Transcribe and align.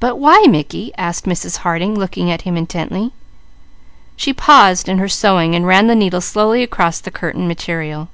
"Why, 0.00 0.46
Mickey?" 0.48 0.94
asked 0.96 1.26
Mrs. 1.26 1.58
Harding, 1.58 1.94
looking 1.94 2.30
at 2.30 2.40
him 2.48 2.56
intently. 2.56 3.12
She 4.16 4.32
paused 4.32 4.88
in 4.88 4.96
her 4.96 5.10
sewing, 5.10 5.62
running 5.62 5.88
the 5.88 5.94
needle 5.94 6.22
slowly 6.22 6.62
across 6.62 7.00
the 7.00 7.10
curtain 7.10 7.46
material. 7.46 8.08